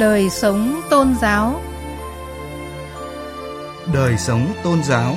[0.00, 1.60] Đời sống tôn giáo
[3.94, 5.16] Đời sống tôn giáo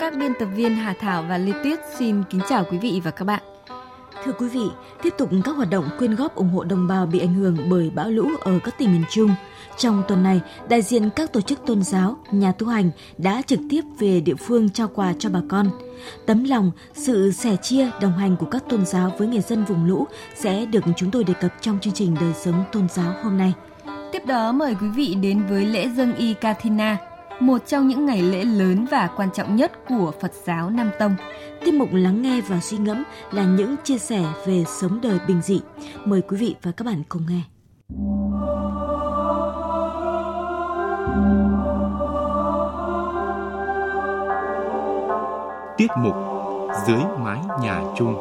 [0.00, 3.10] Các biên tập viên Hà Thảo và Lê Tuyết xin kính chào quý vị và
[3.10, 3.53] các bạn.
[4.24, 4.66] Thưa quý vị,
[5.02, 7.90] tiếp tục các hoạt động quyên góp ủng hộ đồng bào bị ảnh hưởng bởi
[7.94, 9.30] bão lũ ở các tỉnh miền Trung.
[9.76, 13.58] Trong tuần này, đại diện các tổ chức tôn giáo, nhà tu hành đã trực
[13.70, 15.70] tiếp về địa phương trao quà cho bà con.
[16.26, 19.84] Tấm lòng, sự sẻ chia, đồng hành của các tôn giáo với người dân vùng
[19.84, 23.38] lũ sẽ được chúng tôi đề cập trong chương trình Đời sống tôn giáo hôm
[23.38, 23.52] nay.
[24.12, 26.96] Tiếp đó mời quý vị đến với lễ dân y Katina,
[27.40, 31.16] một trong những ngày lễ lớn và quan trọng nhất của Phật giáo Nam Tông.
[31.64, 35.42] Tiết mục lắng nghe và suy ngẫm là những chia sẻ về sống đời bình
[35.42, 35.60] dị.
[36.04, 37.42] Mời quý vị và các bạn cùng nghe.
[45.76, 46.14] Tiết mục
[46.86, 48.14] Dưới mái nhà chung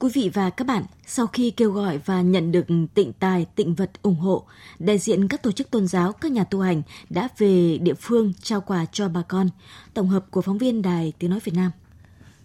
[0.00, 3.74] quý vị và các bạn, sau khi kêu gọi và nhận được tịnh tài, tịnh
[3.74, 4.44] vật ủng hộ,
[4.78, 8.32] đại diện các tổ chức tôn giáo, các nhà tu hành đã về địa phương
[8.42, 9.48] trao quà cho bà con.
[9.94, 11.70] Tổng hợp của phóng viên Đài Tiếng Nói Việt Nam.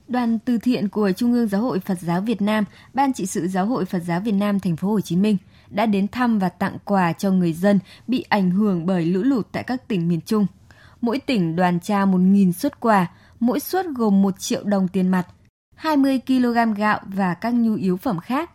[0.08, 3.48] Đoàn từ thiện của Trung ương Giáo hội Phật giáo Việt Nam, Ban trị sự
[3.48, 5.38] Giáo hội Phật giáo Việt Nam thành phố Hồ Chí Minh
[5.70, 9.48] đã đến thăm và tặng quà cho người dân bị ảnh hưởng bởi lũ lụt
[9.52, 10.48] tại các tỉnh miền Trung.
[11.02, 13.08] Mỗi tỉnh đoàn trao 1.000 xuất quà,
[13.40, 15.28] mỗi suất gồm 1 triệu đồng tiền mặt,
[15.76, 18.52] 20 kg gạo và các nhu yếu phẩm khác.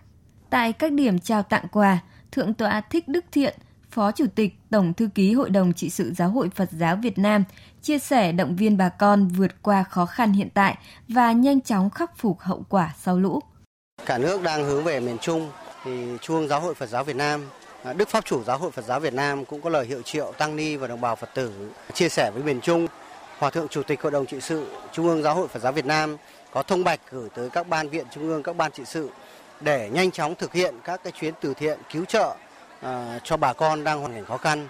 [0.50, 1.98] Tại các điểm trao tặng quà,
[2.32, 3.58] Thượng tọa Thích Đức Thiện,
[3.91, 7.19] Phó Chủ tịch Tổng Thư ký Hội đồng Trị sự Giáo hội Phật giáo Việt
[7.19, 7.44] Nam
[7.82, 11.91] chia sẻ động viên bà con vượt qua khó khăn hiện tại và nhanh chóng
[11.91, 13.41] khắc phục hậu quả sau lũ.
[14.06, 15.50] Cả nước đang hướng về miền Trung
[15.84, 17.44] thì chuông Giáo hội Phật giáo Việt Nam,
[17.97, 20.56] Đức Pháp chủ Giáo hội Phật giáo Việt Nam cũng có lời hiệu triệu tăng
[20.56, 22.87] ni và đồng bào Phật tử chia sẻ với miền Trung.
[23.40, 25.86] Hòa thượng Chủ tịch Hội đồng trị sự Trung ương Giáo hội Phật giáo Việt
[25.86, 26.16] Nam
[26.52, 29.10] có thông bạch gửi tới các ban viện trung ương, các ban trị sự
[29.60, 32.34] để nhanh chóng thực hiện các cái chuyến từ thiện cứu trợ
[32.86, 32.88] uh,
[33.24, 34.68] cho bà con đang hoàn cảnh khó khăn.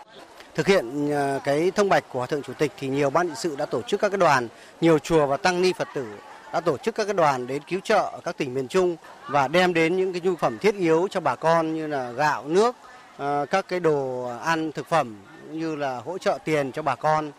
[0.54, 3.34] Thực hiện uh, cái thông bạch của Hòa thượng Chủ tịch thì nhiều ban trị
[3.36, 4.48] sự đã tổ chức các cái đoàn,
[4.80, 6.06] nhiều chùa và tăng ni Phật tử
[6.52, 8.96] đã tổ chức các cái đoàn đến cứu trợ ở các tỉnh miền Trung
[9.28, 12.44] và đem đến những cái nhu phẩm thiết yếu cho bà con như là gạo,
[12.46, 12.76] nước,
[13.22, 15.16] uh, các cái đồ ăn thực phẩm
[15.50, 17.32] như là hỗ trợ tiền cho bà con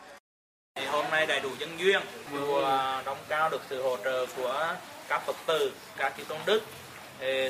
[0.76, 2.02] Hôm nay đầy đủ dân duyên,
[2.32, 2.62] chùa
[3.06, 4.76] đóng cao được sự hỗ trợ của
[5.10, 6.62] các Phật tử, các chư tôn đức,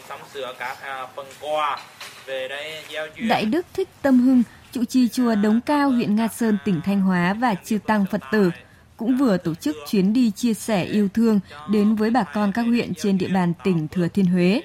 [0.07, 1.79] sắm sửa các à, phần quà
[2.25, 3.27] về đây gieo duyên.
[3.27, 7.01] Đại đức Thích Tâm Hưng, trụ trì chùa Đống Cao, huyện Nga Sơn, tỉnh Thanh
[7.01, 8.51] Hóa và chư tăng Phật tử
[8.97, 11.39] cũng vừa tổ chức chuyến đi chia sẻ yêu thương
[11.69, 14.61] đến với bà con các huyện trên địa bàn tỉnh Thừa Thiên Huế.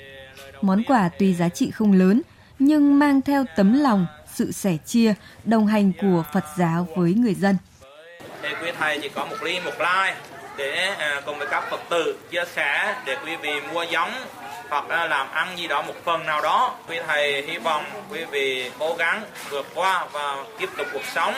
[0.62, 2.22] Món quà tuy giá trị không lớn,
[2.59, 5.15] nhưng mang theo tấm lòng, sự sẻ chia,
[5.45, 7.56] đồng hành của Phật giáo với người dân
[8.49, 10.15] thì quý thầy chỉ có một ly một lai
[10.57, 14.11] để à, cùng với các phật tử chia sẻ để quý vị mua giống
[14.69, 18.25] hoặc là làm ăn gì đó một phần nào đó quý thầy hy vọng quý
[18.31, 21.34] vị cố gắng vượt qua và tiếp tục cuộc sống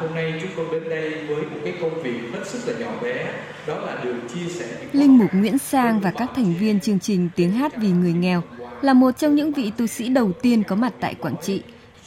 [0.00, 2.92] Hôm nay chúng tôi đến đây với một cái công việc hết sức là nhỏ
[3.02, 3.26] bé,
[3.66, 4.66] đó là được chia sẻ.
[4.92, 8.42] Linh mục Nguyễn Sang và các thành viên chương trình Tiếng hát vì người nghèo
[8.82, 11.62] là một trong những vị tu sĩ đầu tiên có mặt tại Quảng Trị,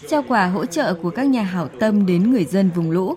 [0.10, 3.16] trao quà hỗ trợ của các nhà hảo tâm đến người dân vùng lũ.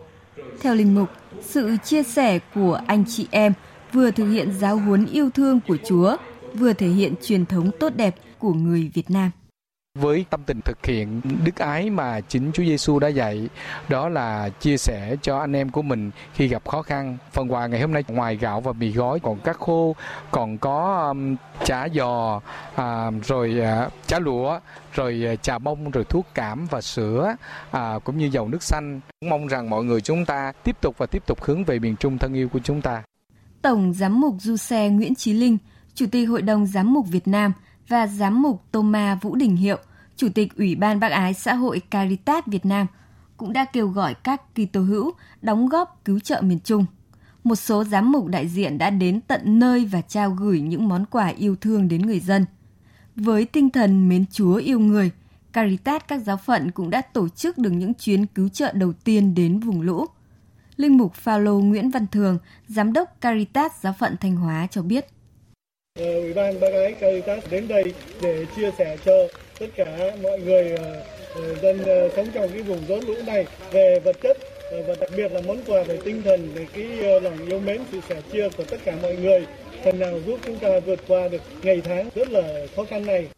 [0.60, 1.08] Theo Linh mục,
[1.42, 3.52] sự chia sẻ của anh chị em
[3.92, 6.16] vừa thực hiện giáo huấn yêu thương của Chúa,
[6.54, 9.30] vừa thể hiện truyền thống tốt đẹp của người Việt Nam.
[10.00, 13.48] Với tâm tình thực hiện đức ái mà chính Chúa Giêsu đã dạy,
[13.88, 17.18] đó là chia sẻ cho anh em của mình khi gặp khó khăn.
[17.32, 19.96] Phần quà ngày hôm nay ngoài gạo và mì gói còn cá khô,
[20.30, 22.40] còn có um, chả giò,
[22.74, 24.58] à, rồi à, chả lụa,
[24.92, 27.34] rồi trà bông, rồi thuốc cảm và sữa,
[27.70, 29.00] à, cũng như dầu nước xanh.
[29.30, 32.18] Mong rằng mọi người chúng ta tiếp tục và tiếp tục hướng về miền Trung
[32.18, 33.02] thân yêu của chúng ta.
[33.62, 35.58] Tổng Giám mục Du Xe Nguyễn Chí Linh,
[35.94, 37.52] Chủ tịch Hội đồng Giám mục Việt Nam
[37.88, 39.78] và Giám mục Toma Vũ Đình Hiệu,
[40.16, 42.86] Chủ tịch Ủy ban Bác ái xã hội Caritas Việt Nam
[43.36, 45.12] cũng đã kêu gọi các Kitô hữu
[45.42, 46.86] đóng góp cứu trợ miền Trung.
[47.44, 51.04] Một số giám mục đại diện đã đến tận nơi và trao gửi những món
[51.06, 52.44] quà yêu thương đến người dân.
[53.16, 55.10] Với tinh thần mến Chúa yêu người,
[55.52, 59.34] Caritas các giáo phận cũng đã tổ chức được những chuyến cứu trợ đầu tiên
[59.34, 60.06] đến vùng lũ.
[60.76, 62.38] Linh mục Phaolô Nguyễn Văn Thường,
[62.68, 65.06] giám đốc Caritas giáo phận Thanh Hóa cho biết.
[65.96, 69.12] Ủy ban ba ái Caritas đến đây để chia sẻ cho
[69.58, 71.02] tất cả mọi người ờ,
[71.34, 74.36] ờ, dân ờ, sống trong cái vùng rốn lũ này về vật chất
[74.72, 78.00] và đặc biệt là món quà về tinh thần về cái lòng yêu mến sự
[78.08, 79.46] sẻ chia của tất cả mọi người
[79.84, 83.28] phần nào giúp chúng ta vượt qua được ngày tháng rất là khó khăn này.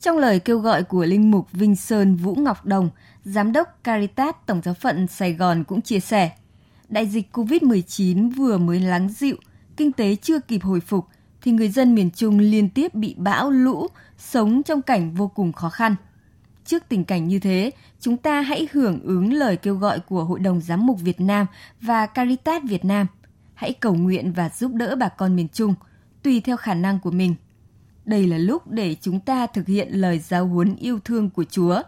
[0.00, 2.90] Trong lời kêu gọi của Linh Mục Vinh Sơn Vũ Ngọc Đồng,
[3.24, 6.30] Giám đốc Caritas Tổng giáo phận Sài Gòn cũng chia sẻ,
[6.88, 9.36] đại dịch COVID-19 vừa mới lắng dịu,
[9.76, 11.04] kinh tế chưa kịp hồi phục,
[11.44, 13.86] thì người dân miền Trung liên tiếp bị bão lũ,
[14.18, 15.96] sống trong cảnh vô cùng khó khăn.
[16.64, 17.70] Trước tình cảnh như thế,
[18.00, 21.46] chúng ta hãy hưởng ứng lời kêu gọi của Hội đồng Giám mục Việt Nam
[21.80, 23.06] và Caritas Việt Nam.
[23.54, 25.74] Hãy cầu nguyện và giúp đỡ bà con miền Trung,
[26.22, 27.34] tùy theo khả năng của mình.
[28.04, 31.82] Đây là lúc để chúng ta thực hiện lời giáo huấn yêu thương của Chúa,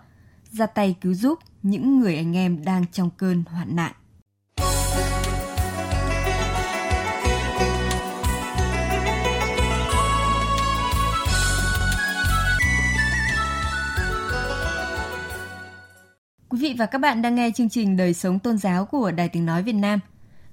[0.51, 3.93] ra tay cứu giúp những người anh em đang trong cơn hoạn nạn.
[16.57, 19.29] Quý vị và các bạn đang nghe chương trình Đời sống tôn giáo của Đài
[19.29, 20.01] Tiếng Nói Việt Nam.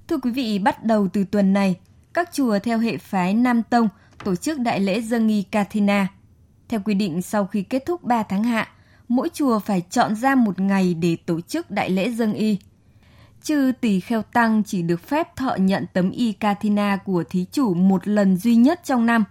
[0.08, 1.76] Thưa quý vị, bắt đầu từ tuần này,
[2.14, 3.88] các chùa theo hệ phái Nam Tông
[4.24, 6.08] tổ chức đại lễ dân nghi Kathina.
[6.68, 8.68] Theo quy định sau khi kết thúc 3 tháng hạ,
[9.08, 12.58] mỗi chùa phải chọn ra một ngày để tổ chức đại lễ dân y.
[13.42, 17.74] Chư tỷ kheo tăng chỉ được phép thọ nhận tấm y Kathina của thí chủ
[17.74, 19.24] một lần duy nhất trong năm.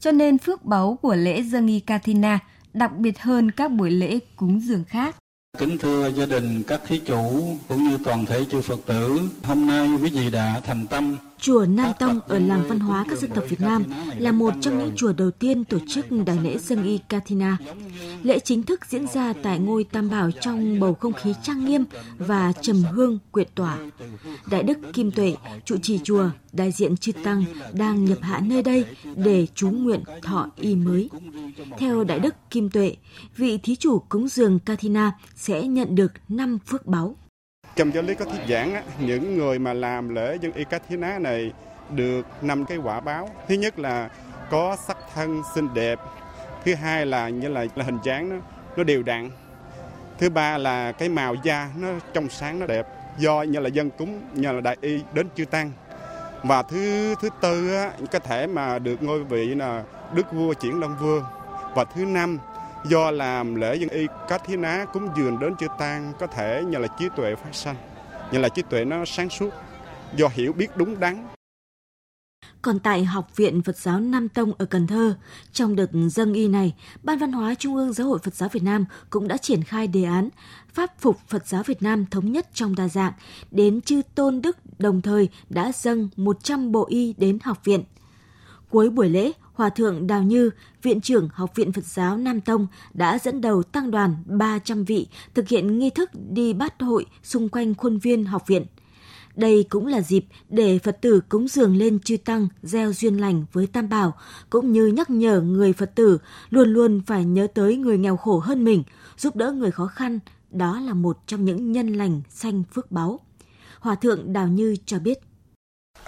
[0.00, 2.38] Cho nên phước báu của lễ dân y Kathina
[2.74, 5.16] đặc biệt hơn các buổi lễ cúng dường khác.
[5.58, 9.66] Kính thưa gia đình các thí chủ cũng như toàn thể chư Phật tử, hôm
[9.66, 11.16] nay quý vị đã thành tâm
[11.46, 13.84] Chùa Nam Tông ở làng văn hóa các dân tộc Việt Nam
[14.18, 17.56] là một trong những chùa đầu tiên tổ chức đại lễ dân y Katina.
[18.22, 21.84] Lễ chính thức diễn ra tại ngôi Tam Bảo trong bầu không khí trang nghiêm
[22.18, 23.78] và trầm hương quyệt tỏa.
[24.50, 25.34] Đại đức Kim Tuệ,
[25.64, 28.84] trụ trì chùa, đại diện chư tăng đang nhập hạ nơi đây
[29.16, 31.10] để chú nguyện thọ y mới.
[31.78, 32.96] Theo đại đức Kim Tuệ,
[33.36, 37.16] vị thí chủ cúng dường Katina sẽ nhận được năm phước báu.
[37.76, 41.18] Trong giáo lý có thuyết giảng, á, những người mà làm lễ dân y Ikathina
[41.18, 41.52] này
[41.90, 43.30] được năm cái quả báo.
[43.48, 44.08] Thứ nhất là
[44.50, 45.98] có sắc thân xinh đẹp.
[46.64, 48.36] Thứ hai là như là, là hình dáng nó,
[48.76, 49.30] nó đều đặn.
[50.18, 52.86] Thứ ba là cái màu da nó trong sáng nó đẹp.
[53.18, 55.70] Do như là dân cúng, như là đại y đến chư tăng.
[56.42, 59.82] Và thứ thứ tư á, có thể mà được ngôi vị là
[60.14, 61.24] đức vua chuyển long vương.
[61.74, 62.38] Và thứ năm
[62.84, 66.62] do làm lễ dân y cách thí ná cúng dường đến chư tang có thể
[66.68, 67.76] như là trí tuệ phát sanh
[68.32, 69.50] như là trí tuệ nó sáng suốt
[70.16, 71.26] do hiểu biết đúng đắn
[72.66, 75.16] còn tại Học viện Phật giáo Nam Tông ở Cần Thơ,
[75.52, 78.62] trong đợt dân y này, Ban Văn hóa Trung ương Giáo hội Phật giáo Việt
[78.62, 80.28] Nam cũng đã triển khai đề án
[80.74, 83.12] Pháp phục Phật giáo Việt Nam thống nhất trong đa dạng,
[83.50, 87.84] đến chư tôn đức đồng thời đã dâng 100 bộ y đến học viện.
[88.70, 90.50] Cuối buổi lễ, Hòa Thượng Đào Như,
[90.82, 95.06] Viện trưởng Học viện Phật giáo Nam Tông đã dẫn đầu tăng đoàn 300 vị
[95.34, 98.66] thực hiện nghi thức đi bát hội xung quanh khuôn viên học viện.
[99.36, 103.44] Đây cũng là dịp để Phật tử cúng dường lên chư tăng gieo duyên lành
[103.52, 104.14] với Tam Bảo,
[104.50, 106.18] cũng như nhắc nhở người Phật tử
[106.50, 108.82] luôn luôn phải nhớ tới người nghèo khổ hơn mình,
[109.18, 110.18] giúp đỡ người khó khăn,
[110.50, 113.20] đó là một trong những nhân lành sanh phước báu.
[113.80, 115.18] Hòa thượng Đào Như cho biết.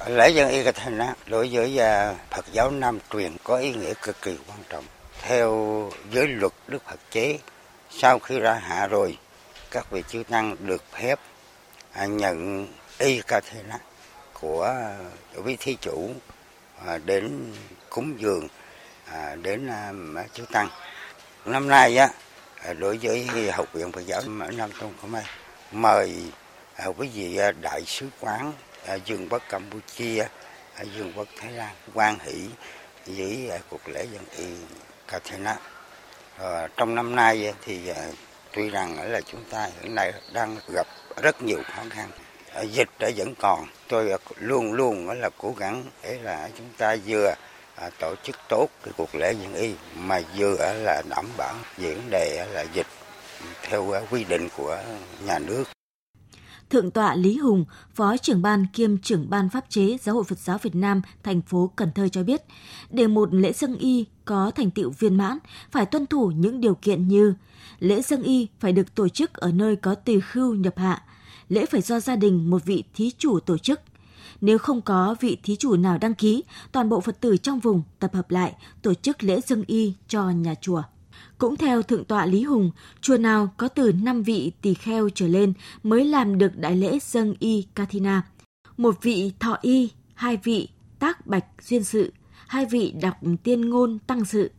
[0.07, 4.23] Lễ dân y thành đối với à, Phật giáo Nam truyền có ý nghĩa cực
[4.23, 4.85] kỳ quan trọng.
[5.23, 7.39] Theo giới luật Đức Phật chế,
[7.91, 9.19] sau khi ra hạ rồi,
[9.71, 11.19] các vị chư tăng được phép
[11.93, 12.69] à, nhận
[12.99, 13.79] y Kathena
[14.41, 14.75] của
[15.33, 16.11] vị thí chủ
[16.87, 17.55] à, đến
[17.91, 18.49] cúng dường
[19.43, 19.71] đến
[20.35, 20.69] chư tăng.
[21.45, 22.09] Năm nay á,
[22.79, 25.25] đối với học viện Phật giáo Nam Tông Khmer
[25.73, 26.15] mời
[26.97, 28.53] quý vị đại sứ quán
[29.05, 30.25] Dương quốc Campuchia,
[30.97, 32.49] Dương quốc Thái Lan quan hỷ
[33.07, 34.47] với ờ, cuộc lễ dân y
[35.09, 35.57] katina
[36.39, 37.81] ờ, trong năm nay ờ, thì
[38.53, 40.87] tuy rằng là chúng ta hiện nay đang gặp
[41.23, 42.11] rất nhiều khó khăn.
[42.71, 43.67] Dịch đã vẫn còn.
[43.89, 47.35] Tôi luôn luôn là cố gắng để là chúng ta vừa
[47.99, 52.11] tổ chức tốt cái cuộc lễ dân y mà vừa là đảm bảo về vấn
[52.11, 52.87] đề là dịch
[53.63, 54.79] theo quy định của
[55.25, 55.65] nhà nước.
[56.71, 60.39] Thượng tọa Lý Hùng, Phó trưởng ban kiêm trưởng ban pháp chế Giáo hội Phật
[60.39, 62.43] giáo Việt Nam thành phố Cần Thơ cho biết,
[62.91, 65.39] để một lễ dân y có thành tựu viên mãn,
[65.71, 67.35] phải tuân thủ những điều kiện như
[67.79, 71.03] lễ dân y phải được tổ chức ở nơi có tỳ khưu nhập hạ,
[71.49, 73.81] lễ phải do gia đình một vị thí chủ tổ chức.
[74.41, 77.83] Nếu không có vị thí chủ nào đăng ký, toàn bộ Phật tử trong vùng
[77.99, 80.83] tập hợp lại tổ chức lễ dân y cho nhà chùa.
[81.39, 82.71] Cũng theo Thượng tọa Lý Hùng,
[83.01, 86.99] chùa nào có từ 5 vị tỳ kheo trở lên mới làm được đại lễ
[87.03, 88.23] dâng y Kathina.
[88.77, 92.13] Một vị thọ y, hai vị tác bạch duyên sự,
[92.47, 94.51] hai vị đọc tiên ngôn tăng sự.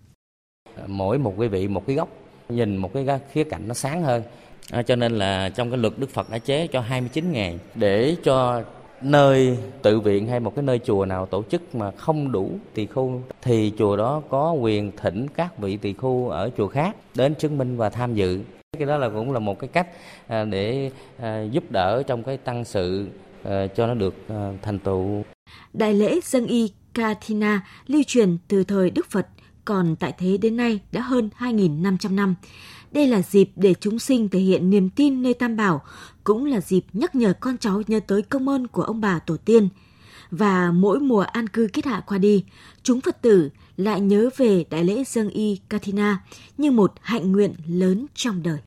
[0.87, 2.09] Mỗi một quý vị một cái gốc
[2.49, 4.23] nhìn một cái khía cạnh nó sáng hơn
[4.71, 8.15] à, cho nên là trong cái luật Đức Phật đã chế cho 29 ngày để
[8.23, 8.63] cho
[9.01, 12.85] nơi tự viện hay một cái nơi chùa nào tổ chức mà không đủ tỳ
[12.85, 17.35] khu thì chùa đó có quyền thỉnh các vị tỳ khu ở chùa khác đến
[17.35, 18.39] chứng minh và tham dự
[18.77, 19.87] cái đó là cũng là một cái cách
[20.27, 23.07] à, để à, giúp đỡ trong cái tăng sự
[23.43, 24.15] à, cho nó được
[24.61, 25.23] thành tựu.
[25.73, 29.27] Đại lễ dân y katina lưu truyền từ thời Đức Phật,
[29.65, 32.35] còn tại thế đến nay đã hơn 2.500 năm.
[32.91, 35.81] Đây là dịp để chúng sinh thể hiện niềm tin nơi Tam Bảo,
[36.23, 39.37] cũng là dịp nhắc nhở con cháu nhớ tới công ơn của ông bà tổ
[39.37, 39.69] tiên.
[40.31, 42.43] Và mỗi mùa an cư kết hạ qua đi,
[42.83, 46.23] chúng Phật tử lại nhớ về đại lễ dân y Katina
[46.57, 48.57] như một hạnh nguyện lớn trong đời.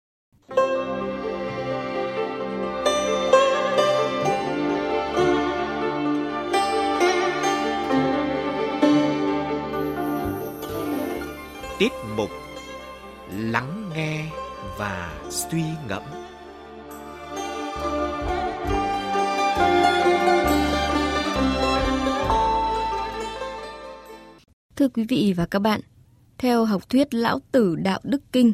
[11.79, 12.31] Tiết mục
[13.39, 14.25] Lắng nghe
[14.79, 16.03] và suy ngẫm
[24.77, 25.81] Thưa quý vị và các bạn,
[26.39, 28.53] theo học thuyết Lão Tử Đạo Đức Kinh,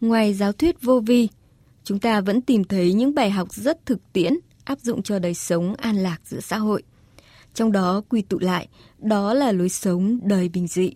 [0.00, 1.28] ngoài giáo thuyết vô vi,
[1.84, 4.32] chúng ta vẫn tìm thấy những bài học rất thực tiễn
[4.64, 6.82] áp dụng cho đời sống an lạc giữa xã hội.
[7.54, 10.92] Trong đó quy tụ lại, đó là lối sống đời bình dị.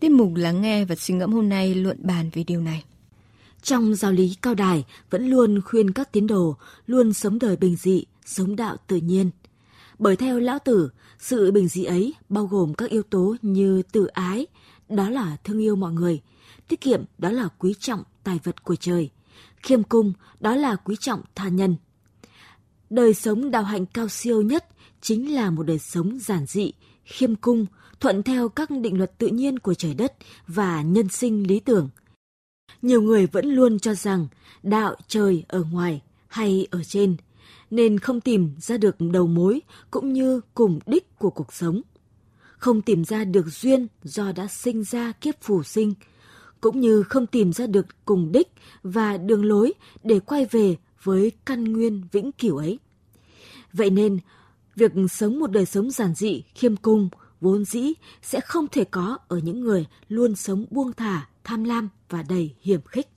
[0.00, 2.84] Tiết mục lắng nghe và suy ngẫm hôm nay luận bàn về điều này.
[3.62, 7.76] Trong giáo lý cao đài vẫn luôn khuyên các tín đồ luôn sống đời bình
[7.76, 9.30] dị, sống đạo tự nhiên.
[9.98, 14.06] Bởi theo lão tử, sự bình dị ấy bao gồm các yếu tố như tự
[14.06, 14.46] ái,
[14.88, 16.20] đó là thương yêu mọi người,
[16.68, 19.10] tiết kiệm đó là quý trọng tài vật của trời,
[19.56, 21.76] khiêm cung đó là quý trọng tha nhân.
[22.90, 24.64] Đời sống đạo hạnh cao siêu nhất
[25.00, 26.72] chính là một đời sống giản dị,
[27.04, 27.66] khiêm cung,
[28.00, 30.12] thuận theo các định luật tự nhiên của trời đất
[30.46, 31.88] và nhân sinh lý tưởng.
[32.82, 34.26] Nhiều người vẫn luôn cho rằng
[34.62, 37.16] đạo trời ở ngoài hay ở trên–
[37.70, 41.82] nên không tìm ra được đầu mối cũng như cùng đích của cuộc sống.
[42.58, 45.94] Không tìm ra được duyên do đã sinh ra kiếp phù sinh,
[46.60, 48.48] cũng như không tìm ra được cùng đích
[48.82, 49.72] và đường lối
[50.04, 52.78] để quay về với căn nguyên vĩnh cửu ấy.
[53.72, 54.18] Vậy nên,
[54.76, 57.08] việc sống một đời sống giản dị, khiêm cung,
[57.40, 57.92] vốn dĩ
[58.22, 62.54] sẽ không thể có ở những người luôn sống buông thả, tham lam và đầy
[62.60, 63.08] hiểm khích.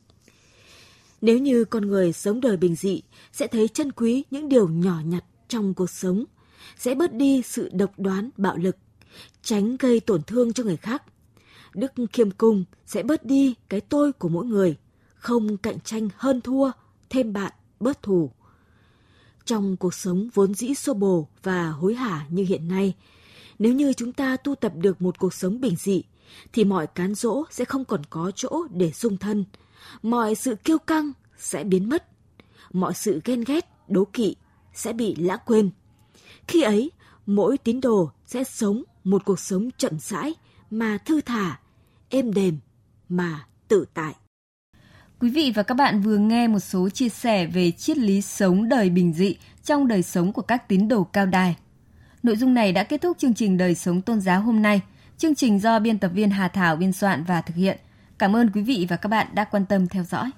[1.21, 3.01] Nếu như con người sống đời bình dị,
[3.31, 6.25] sẽ thấy chân quý những điều nhỏ nhặt trong cuộc sống,
[6.77, 8.77] sẽ bớt đi sự độc đoán, bạo lực,
[9.41, 11.03] tránh gây tổn thương cho người khác.
[11.73, 14.77] Đức khiêm cung sẽ bớt đi cái tôi của mỗi người,
[15.15, 16.71] không cạnh tranh hơn thua,
[17.09, 18.31] thêm bạn, bớt thù.
[19.45, 22.93] Trong cuộc sống vốn dĩ xô bồ và hối hả như hiện nay,
[23.59, 26.03] nếu như chúng ta tu tập được một cuộc sống bình dị,
[26.53, 29.45] thì mọi cán dỗ sẽ không còn có chỗ để dung thân,
[30.03, 32.05] mọi sự kiêu căng sẽ biến mất,
[32.73, 34.35] mọi sự ghen ghét, đố kỵ
[34.73, 35.69] sẽ bị lãng quên.
[36.47, 36.91] Khi ấy,
[37.25, 40.33] mỗi tín đồ sẽ sống một cuộc sống chậm rãi
[40.71, 41.59] mà thư thả,
[42.09, 42.57] êm đềm
[43.09, 44.13] mà tự tại.
[45.19, 48.69] Quý vị và các bạn vừa nghe một số chia sẻ về triết lý sống
[48.69, 51.55] đời bình dị trong đời sống của các tín đồ cao đài.
[52.23, 54.81] Nội dung này đã kết thúc chương trình Đời sống tôn giáo hôm nay.
[55.17, 57.77] Chương trình do biên tập viên Hà Thảo biên soạn và thực hiện.
[58.19, 60.31] Cảm ơn quý vị và các bạn đã quan tâm theo dõi.